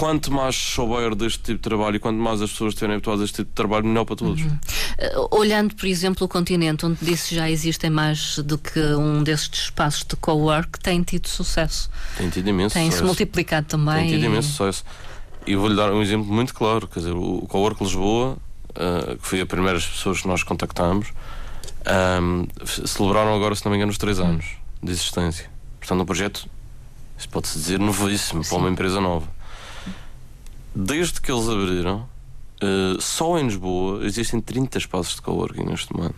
[0.00, 3.24] quanto mais souber deste tipo de trabalho e quanto mais as pessoas estiverem habituadas a
[3.26, 4.40] este tipo de trabalho, melhor para todos.
[4.40, 4.48] Uhum.
[4.48, 9.64] Uh, olhando, por exemplo, o continente, onde disse já existem mais do que um destes
[9.64, 11.90] espaços de co-work, tem tido sucesso.
[12.16, 13.02] Tem tido imenso tem sucesso.
[13.02, 14.08] Tem-se multiplicado também.
[14.08, 14.84] Tem tido imenso sucesso.
[15.46, 18.38] E vou-lhe dar um exemplo muito claro: quer dizer, o co-work Lisboa,
[18.70, 21.08] uh, que foi a primeiras pessoas que nós contactámos,
[22.22, 22.46] um,
[22.86, 24.24] celebraram agora, se não me engano, os três hum.
[24.24, 24.46] anos
[24.82, 25.50] de existência.
[25.78, 26.48] Portanto, um projeto,
[27.18, 28.48] isso pode-se dizer, novíssimo Sim.
[28.48, 29.39] para uma empresa nova
[30.74, 32.08] desde que eles abriram,
[32.62, 36.14] uh, só em Lisboa existem 30 espaços de coworking neste momento.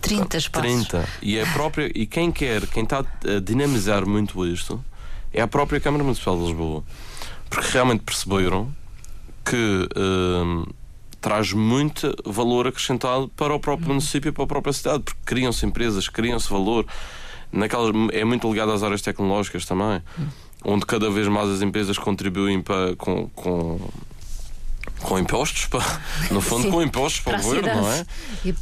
[0.00, 0.86] 30 espaços.
[0.88, 1.08] 30.
[1.20, 4.84] E, a própria, e quem quer, quem está a dinamizar muito isto,
[5.32, 6.84] é a própria Câmara Municipal de Lisboa.
[7.50, 8.72] Porque realmente perceberam
[9.44, 10.64] que hum,
[11.20, 15.66] traz muito valor acrescentado para o próprio município e para a própria cidade, porque criam-se
[15.66, 16.86] empresas, criam-se valor.
[17.50, 20.02] Naquelas, é muito ligado às áreas tecnológicas também,
[20.66, 23.80] onde cada vez mais as empresas contribuem para, com, com
[25.00, 26.00] com impostos, pá.
[26.30, 28.06] no fundo Sim, com impostos para, para o governo, não é?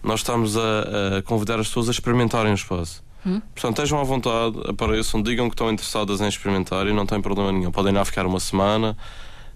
[0.02, 3.04] nós estamos a, a convidar as pessoas a experimentarem o espaço.
[3.24, 7.52] Portanto, estejam à vontade, apareçam, digam que estão interessadas em experimentar e não tem problema
[7.52, 7.70] nenhum.
[7.72, 8.98] Podem lá ficar uma semana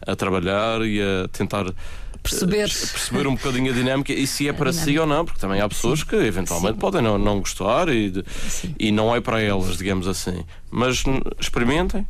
[0.05, 1.65] a trabalhar e a tentar
[2.21, 2.65] Perceber.
[2.65, 5.59] eh, perceber um bocadinho a dinâmica e se é para si ou não, porque também
[5.59, 6.79] há pessoas que eventualmente Sim.
[6.79, 8.75] podem não, não gostar e, Sim.
[8.79, 10.45] e não é para elas, digamos assim.
[10.69, 11.03] Mas
[11.39, 12.05] experimentem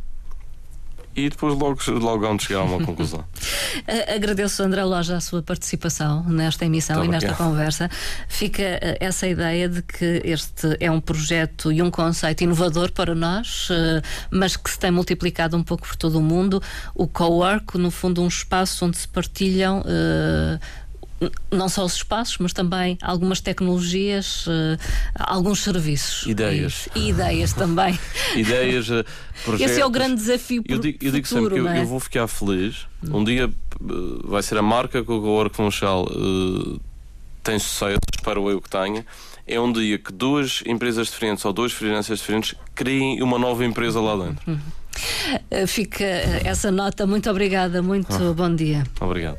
[1.16, 3.24] e depois logo, logo vão chegar a uma conclusão.
[4.16, 7.90] Agradeço, André Loja, a sua participação nesta emissão Muito e nesta conversa.
[8.28, 13.14] Fica eh, essa ideia de que este é um projeto e um conceito inovador para
[13.16, 14.02] nós, eh,
[14.32, 16.62] mas que se tem multiplicado um pouco por todo o mundo.
[16.96, 19.84] O co-work, no fundo, um espaço onde se partilham.
[19.86, 20.60] n-
[21.52, 24.78] não só os espaços, mas também algumas tecnologias, eh,
[25.20, 26.26] alguns serviços.
[26.28, 26.88] Ideias.
[26.96, 27.98] E, ideias também.
[28.36, 29.04] Ideias, eh,
[29.44, 29.72] projetos.
[29.72, 31.82] Esse é o grande desafio Eu digo, eu digo futuro, sempre que é?
[31.82, 32.86] eu vou ficar feliz.
[33.04, 33.86] Um dia eh,
[34.24, 36.80] vai ser a marca que o Cowork Funchal eh,
[37.44, 39.06] tem sucesso, espero eu que tenha.
[39.48, 44.00] É um dia que duas empresas diferentes ou dois freelancers diferentes criem uma nova empresa
[44.00, 44.60] lá dentro.
[45.50, 47.08] Eh, Fica essa nota.
[47.08, 48.34] Muito obrigada, muito Ah.
[48.34, 48.84] bom dia.
[49.02, 49.38] Obrigado.